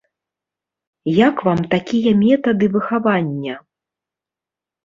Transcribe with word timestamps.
Як 1.27 1.43
вам 1.47 1.59
такія 1.75 2.11
метады 2.23 2.65
выхавання? 2.77 3.55